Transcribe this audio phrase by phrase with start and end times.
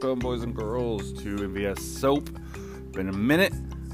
[0.00, 2.28] welcome, boys and girls, to MVS Soap.
[2.90, 3.52] Been a minute,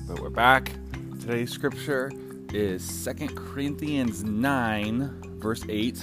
[0.09, 0.73] but we're back.
[1.21, 2.11] Today's scripture
[2.55, 6.03] is Second Corinthians 9, verse 8,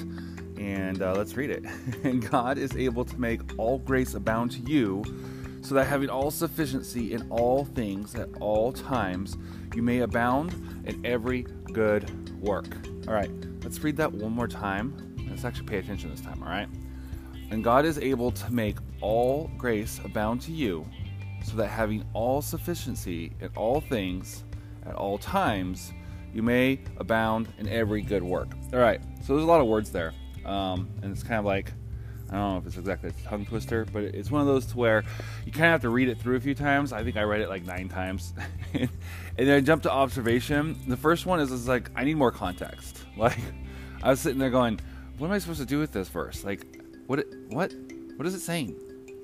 [0.57, 1.65] and uh, let's read it.
[2.03, 5.03] and God is able to make all grace abound to you,
[5.61, 9.35] so that having all sufficiency in all things at all times,
[9.73, 10.53] you may abound
[10.85, 11.41] in every
[11.73, 12.67] good work.
[13.07, 13.31] All right,
[13.63, 15.15] let's read that one more time.
[15.27, 16.69] Let's actually pay attention this time, all right?
[17.49, 20.85] And God is able to make all grace abound to you,
[21.43, 24.43] so that having all sufficiency in all things
[24.85, 25.93] at all times,
[26.33, 28.49] you may abound in every good work.
[28.73, 30.13] All right, so there's a lot of words there,
[30.45, 31.71] um, and it's kind of like
[32.29, 34.77] I don't know if it's exactly a tongue twister, but it's one of those to
[34.77, 35.03] where
[35.45, 36.91] you kind of have to read it through a few times.
[36.91, 38.33] I think I read it like nine times,
[38.73, 38.89] and
[39.37, 40.77] then I jumped to observation.
[40.87, 43.03] The first one is, is like I need more context.
[43.17, 43.39] Like
[44.03, 44.79] I was sitting there going,
[45.17, 46.43] "What am I supposed to do with this verse?
[46.43, 47.25] Like, what?
[47.49, 47.73] What?
[48.15, 48.79] What is it saying?"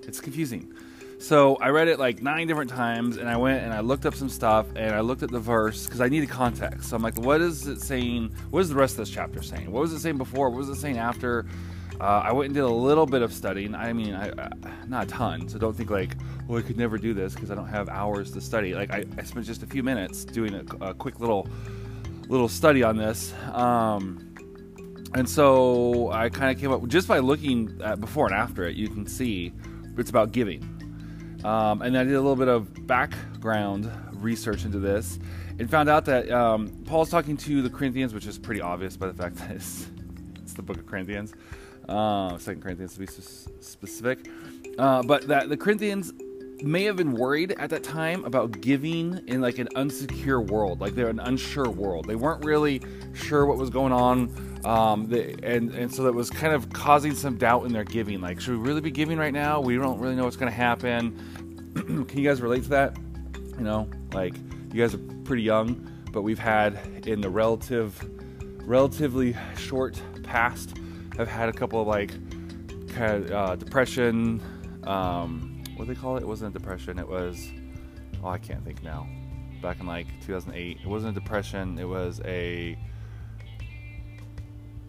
[0.07, 0.73] It's confusing.
[1.19, 4.13] So I read it like nine different times, and I went and I looked up
[4.13, 6.89] some stuff, and I looked at the verse because I needed context.
[6.89, 8.35] So I'm like, what is it saying?
[8.49, 9.71] What is the rest of this chapter saying?
[9.71, 10.49] What was it saying before?
[10.49, 11.45] What was it saying after?
[12.01, 13.73] Uh, I went and did a little bit of studying.
[13.75, 14.49] I mean, I, uh,
[14.87, 16.17] not a ton, so don't think like,
[16.47, 18.73] well, I could never do this because I don't have hours to study.
[18.73, 21.47] Like I, I spent just a few minutes doing a, a quick little
[22.27, 23.33] little study on this.
[23.53, 24.35] Um,
[25.15, 28.75] and so I kind of came up just by looking at before and after it,
[28.75, 29.53] you can see
[29.97, 30.61] it's about giving.
[31.43, 35.19] Um, and I did a little bit of background research into this
[35.59, 39.07] and found out that um, Paul's talking to the Corinthians, which is pretty obvious by
[39.07, 39.89] the fact that it's,
[40.41, 41.33] it's the book of Corinthians,
[41.89, 44.27] uh, Second Corinthians to be specific.
[44.79, 46.13] Uh, but that the Corinthians
[46.63, 50.95] may have been worried at that time about giving in like an unsecure world, like
[50.95, 52.05] they're an unsure world.
[52.07, 52.81] They weren't really
[53.13, 57.13] sure what was going on, um, they, and and so that was kind of causing
[57.13, 58.21] some doubt in their giving.
[58.21, 59.59] Like, should we really be giving right now?
[59.59, 61.65] We don't really know what's going to happen.
[62.07, 62.97] Can you guys relate to that?
[63.57, 64.35] You know, like
[64.71, 68.01] you guys are pretty young, but we've had in the relative,
[68.65, 70.77] relatively short past,
[71.17, 72.11] have had a couple of like
[72.89, 74.41] kind of uh, depression.
[74.83, 76.23] Um, what they call it?
[76.23, 76.99] It wasn't a depression.
[76.99, 77.49] It was
[78.23, 79.07] oh I can't think now.
[79.61, 81.79] Back in like 2008, it wasn't a depression.
[81.79, 82.77] It was a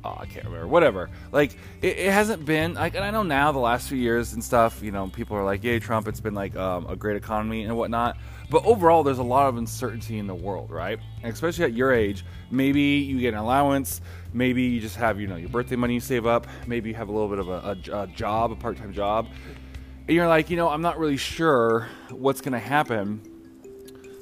[0.05, 0.67] oh, I can't remember.
[0.67, 1.11] Whatever.
[1.33, 1.53] Like
[1.83, 4.83] it, it, hasn't been like, and I know now the last few years and stuff.
[4.83, 7.77] You know, people are like, "Yay, Trump!" It's been like um, a great economy and
[7.77, 8.17] whatnot.
[8.51, 10.99] But overall, there's a lot of uncertainty in the world, right?
[11.23, 14.01] And especially at your age, maybe you get an allowance.
[14.33, 16.47] Maybe you just have you know your birthday money you save up.
[16.67, 19.29] Maybe you have a little bit of a, a, a job, a part-time job,
[20.07, 23.23] you're like, you know, I'm not really sure what's going to happen.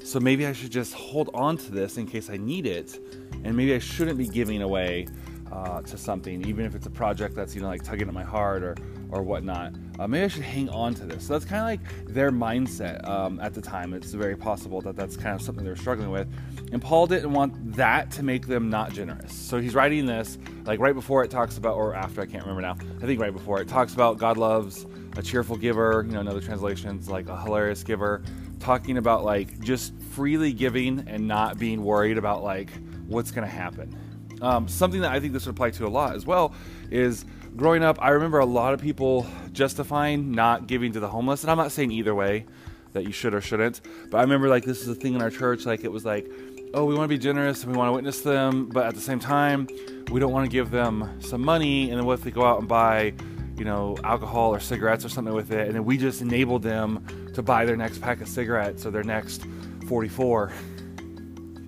[0.04, 2.98] So maybe I should just hold on to this in case I need it.
[3.44, 5.08] And maybe I shouldn't be giving away
[5.50, 8.22] uh, to something, even if it's a project that's, you know, like tugging at my
[8.22, 8.76] heart or,
[9.10, 9.74] or whatnot.
[9.98, 11.26] Uh, maybe I should hang on to this.
[11.26, 13.92] So that's kind of like their mindset um, at the time.
[13.92, 16.28] It's very possible that that's kind of something they're struggling with.
[16.72, 19.34] And Paul didn't want that to make them not generous.
[19.34, 22.62] So he's writing this, like right before it talks about, or after, I can't remember
[22.62, 22.76] now.
[23.02, 24.86] I think right before it talks about God loves
[25.16, 28.22] a cheerful giver, you know, another translation's like a hilarious giver,
[28.60, 32.70] talking about like just freely giving and not being worried about like
[33.06, 33.96] what's going to happen.
[34.40, 36.54] Um, something that I think this would apply to a lot as well
[36.90, 37.24] is
[37.56, 41.42] growing up, I remember a lot of people justifying not giving to the homeless.
[41.42, 42.46] And I'm not saying either way
[42.92, 43.80] that you should or shouldn't,
[44.10, 45.64] but I remember like this is a thing in our church.
[45.64, 46.30] Like it was like,
[46.74, 49.00] oh, we want to be generous and we want to witness them, but at the
[49.00, 49.68] same time,
[50.10, 51.90] we don't want to give them some money.
[51.90, 53.14] And then what if they go out and buy
[53.56, 57.06] you know, alcohol or cigarettes or something with it, and then we just enabled them
[57.34, 59.42] to buy their next pack of cigarettes or their next
[59.88, 60.52] 44.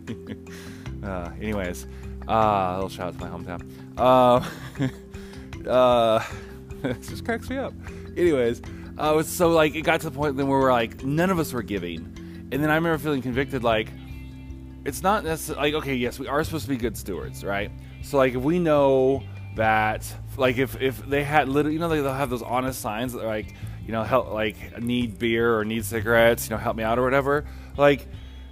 [1.03, 1.87] uh, anyways,
[2.28, 3.62] uh, a little shout out to my hometown.
[3.97, 6.25] Uh, uh,
[6.84, 7.75] it just cracks me up.
[8.17, 8.62] Anyways,
[8.99, 11.53] uh, so like it got to the point then where we're like none of us
[11.53, 11.99] were giving,
[12.53, 13.89] and then I remember feeling convicted like
[14.84, 17.71] it's not necessarily like okay, yes, we are supposed to be good stewards, right?
[18.03, 19.23] So like if we know
[19.56, 23.25] that like if if they had literally you know they'll have those honest signs that
[23.25, 23.55] like
[23.87, 27.02] you know help like need beer or need cigarettes you know help me out or
[27.02, 27.44] whatever.
[27.76, 28.06] Like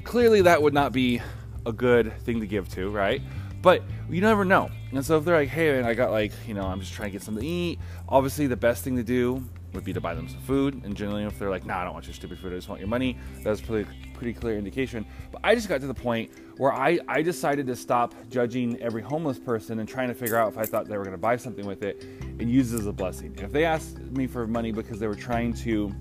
[0.05, 1.21] clearly that would not be
[1.65, 3.23] a good thing to give to right?
[3.61, 4.71] But you never know.
[4.91, 7.09] And so if they're like hey man, i got like you know i'm just trying
[7.09, 7.79] to get something to eat
[8.09, 9.43] obviously the best thing to do
[9.75, 10.83] would be to buy them some food.
[10.85, 12.53] And generally, if they're like, "No, nah, I don't want your stupid food.
[12.53, 15.05] I just want your money," that's pretty pretty clear indication.
[15.31, 19.03] But I just got to the point where I I decided to stop judging every
[19.03, 21.37] homeless person and trying to figure out if I thought they were going to buy
[21.37, 22.05] something with it
[22.39, 23.35] and use it as a blessing.
[23.39, 25.93] If they asked me for money because they were trying to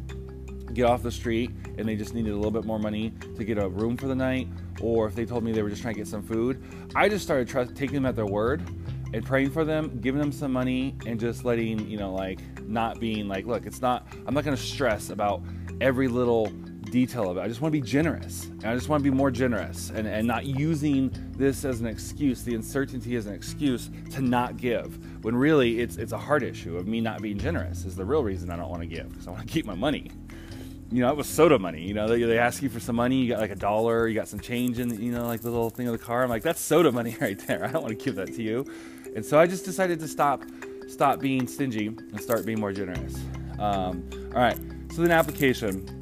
[0.74, 3.58] get off the street and they just needed a little bit more money to get
[3.58, 4.48] a room for the night,
[4.82, 6.64] or if they told me they were just trying to get some food,
[6.96, 8.62] I just started trust, taking them at their word
[9.14, 12.40] and praying for them, giving them some money, and just letting, you know, like
[12.72, 15.42] not being like, look, it's not, I'm not going to stress about
[15.80, 16.52] every little
[16.92, 17.42] detail of it.
[17.42, 18.46] I just want to be generous.
[18.46, 21.88] And I just want to be more generous and, and not using this as an
[21.88, 25.24] excuse, the uncertainty as an excuse to not give.
[25.24, 28.24] When really it's it's a heart issue of me not being generous is the real
[28.24, 30.12] reason I don't want to give because I want to keep my money.
[30.92, 31.82] You know, it was soda money.
[31.82, 34.16] You know, they, they ask you for some money, you got like a dollar, you
[34.16, 36.22] got some change in, you know, like the little thing of the car.
[36.22, 37.64] I'm like, that's soda money right there.
[37.64, 38.66] I don't want to give that to you.
[39.16, 40.44] And so I just decided to stop
[40.92, 43.16] stop being stingy and start being more generous.
[43.60, 44.58] Um, all right.
[44.94, 45.98] So then application.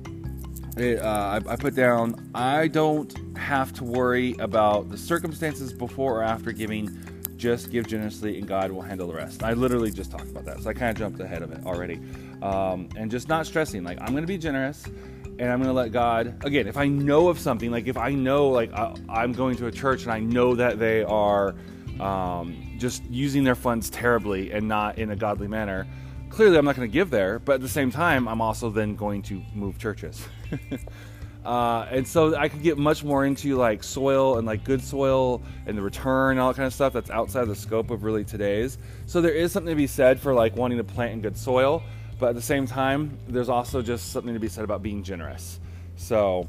[0.77, 2.31] It, uh, I, I put down.
[2.33, 6.97] I don't have to worry about the circumstances before or after giving.
[7.35, 9.43] Just give generously, and God will handle the rest.
[9.43, 12.01] I literally just talked about that, so I kind of jumped ahead of it already.
[12.41, 13.83] Um, and just not stressing.
[13.83, 16.43] Like I'm going to be generous, and I'm going to let God.
[16.43, 19.67] Again, if I know of something, like if I know, like I, I'm going to
[19.67, 21.55] a church and I know that they are
[21.99, 25.87] um, just using their funds terribly and not in a godly manner,
[26.29, 27.39] clearly I'm not going to give there.
[27.39, 30.25] But at the same time, I'm also then going to move churches.
[31.45, 35.41] uh, and so I could get much more into like soil and like good soil
[35.65, 38.23] and the return and all that kind of stuff that's outside the scope of really
[38.23, 38.77] today's.
[39.05, 41.83] So there is something to be said for like wanting to plant in good soil,
[42.19, 45.59] but at the same time, there's also just something to be said about being generous.
[45.95, 46.47] So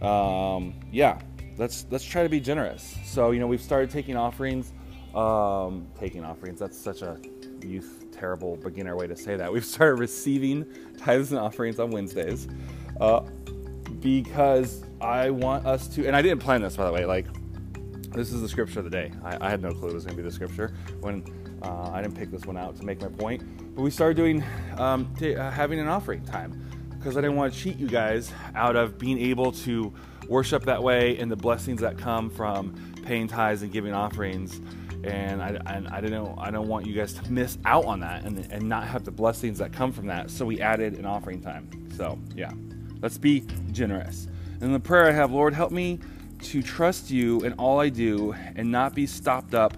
[0.00, 1.20] um, yeah,
[1.58, 2.96] let's let's try to be generous.
[3.04, 4.72] So you know we've started taking offerings
[5.14, 6.60] um, taking offerings.
[6.60, 7.18] That's such a
[7.62, 9.52] youth terrible beginner way to say that.
[9.52, 10.66] We've started receiving
[10.98, 12.48] tithes and offerings on Wednesdays
[13.00, 13.20] uh,
[14.00, 16.06] because I want us to.
[16.06, 17.04] And I didn't plan this, by the way.
[17.04, 17.26] Like
[18.12, 19.10] this is the scripture of the day.
[19.24, 21.24] I, I had no clue it was going to be the scripture when
[21.62, 23.42] uh, I didn't pick this one out to make my point.
[23.74, 24.44] But we started doing
[24.76, 28.32] um, t- uh, having an offering time because I didn't want to cheat you guys
[28.54, 29.92] out of being able to
[30.28, 34.60] worship that way and the blessings that come from paying tithes and giving offerings
[35.04, 38.24] and I, and I don't I don't want you guys to miss out on that
[38.24, 40.30] and, and not have the blessings that come from that.
[40.30, 41.68] So we added an offering time.
[41.96, 42.52] So yeah,
[43.00, 44.28] let's be generous.
[44.60, 45.98] And the prayer I have, Lord, help me
[46.42, 49.76] to trust you in all I do and not be stopped up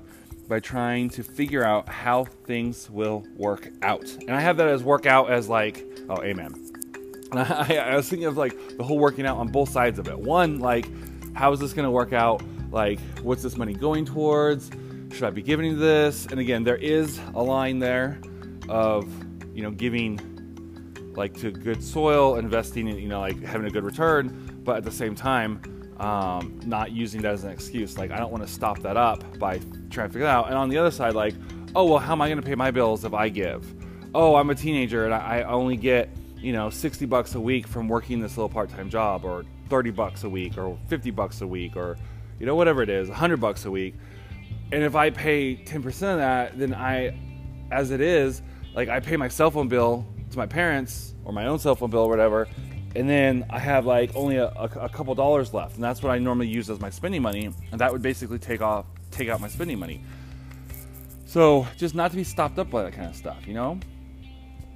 [0.48, 4.04] by trying to figure out how things will work out.
[4.04, 6.54] And I have that as work out as like, oh, amen.
[7.30, 10.08] And I, I was thinking of like the whole working out on both sides of
[10.08, 10.18] it.
[10.18, 10.86] One, like,
[11.34, 12.42] how is this going to work out?
[12.70, 14.70] Like, what's this money going towards?
[15.12, 16.26] Should I be giving this?
[16.26, 18.20] And again, there is a line there
[18.68, 19.08] of,
[19.54, 20.20] you know, giving
[21.16, 24.84] like to good soil, investing in, you know, like having a good return, but at
[24.84, 25.62] the same time,
[26.00, 27.96] um, not using that as an excuse.
[27.96, 29.58] Like, I don't want to stop that up by
[29.90, 30.48] trying to figure it out.
[30.48, 31.34] And on the other side, like,
[31.76, 33.64] oh, well, how am I going to pay my bills if I give?
[34.14, 37.88] Oh, I'm a teenager and I only get, you know, 60 bucks a week from
[37.88, 41.46] working this little part time job, or 30 bucks a week, or 50 bucks a
[41.46, 41.96] week, or,
[42.38, 43.94] you know, whatever it is, 100 bucks a week
[44.74, 47.16] and if I pay 10% of that, then I,
[47.70, 48.42] as it is,
[48.74, 51.90] like I pay my cell phone bill to my parents or my own cell phone
[51.90, 52.48] bill or whatever,
[52.96, 56.10] and then I have like only a, a, a couple dollars left, and that's what
[56.10, 59.40] I normally use as my spending money, and that would basically take off, take out
[59.40, 60.02] my spending money.
[61.24, 63.78] So just not to be stopped up by that kind of stuff, you know.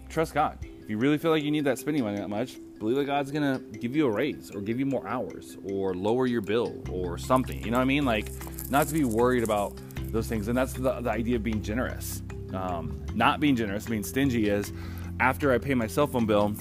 [0.09, 0.59] Trust God.
[0.62, 3.33] If you really feel like you need that spending money that much, believe that God's
[3.33, 7.19] gonna give you a raise or give you more hours or lower your bill or
[7.19, 7.61] something.
[7.65, 8.05] You know what I mean?
[8.05, 8.31] Like,
[8.71, 9.77] not to be worried about
[10.12, 10.49] those things.
[10.49, 12.22] And that's the, the idea of being generous.
[12.52, 14.73] Um, not being generous, being stingy is
[15.21, 16.54] after I pay my cell phone bill,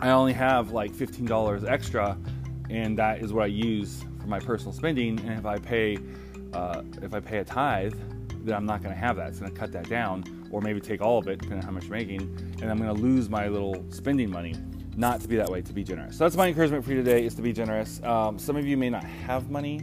[0.00, 2.18] I only have like $15 extra,
[2.70, 5.20] and that is what I use for my personal spending.
[5.20, 5.98] And if I pay,
[6.52, 7.94] uh, if I pay a tithe,
[8.44, 9.28] then I'm not going to have that.
[9.28, 11.70] It's going to cut that down, or maybe take all of it, depending on how
[11.70, 12.22] much you're making,
[12.60, 14.54] and I'm going to lose my little spending money.
[14.96, 16.18] Not to be that way, to be generous.
[16.18, 18.02] So that's my encouragement for you today: is to be generous.
[18.02, 19.80] Um, some of you may not have money,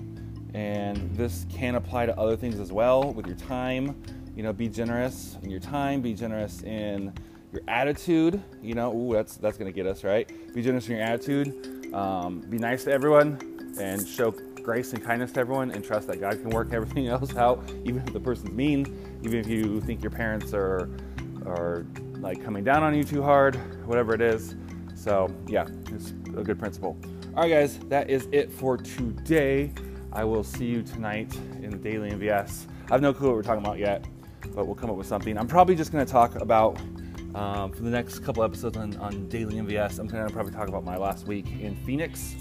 [0.53, 4.01] and this can apply to other things as well with your time.
[4.35, 7.13] You know, be generous in your time, be generous in
[7.51, 8.41] your attitude.
[8.61, 10.29] You know, ooh, that's that's gonna get us right.
[10.53, 11.93] Be generous in your attitude.
[11.93, 16.19] Um, be nice to everyone and show grace and kindness to everyone and trust that
[16.19, 20.01] God can work everything else out, even if the person's mean, even if you think
[20.01, 20.89] your parents are
[21.45, 21.85] are
[22.19, 23.55] like coming down on you too hard,
[23.87, 24.55] whatever it is.
[24.95, 26.97] So yeah, it's a good principle.
[27.35, 29.71] All right, guys, that is it for today.
[30.11, 32.65] I will see you tonight in the Daily MVS.
[32.89, 34.05] I have no clue what we're talking about yet,
[34.55, 35.37] but we'll come up with something.
[35.37, 36.79] I'm probably just going to talk about,
[37.35, 40.67] um, for the next couple episodes on, on Daily MVS, I'm going to probably talk
[40.67, 42.35] about my last week in Phoenix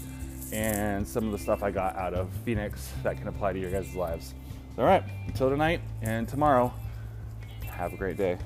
[0.51, 3.71] and some of the stuff I got out of Phoenix that can apply to your
[3.71, 4.33] guys' lives.
[4.77, 6.73] All right, until tonight and tomorrow,
[7.67, 8.39] have a great day.